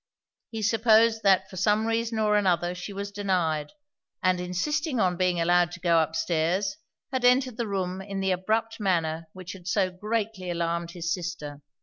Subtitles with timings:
[0.49, 3.71] He supposed that for some reason or other she was denied;
[4.23, 6.77] and insisting on being allowed to go up stairs,
[7.11, 11.61] had entered the room in the abrupt manner which had so greatly alarmed his sister.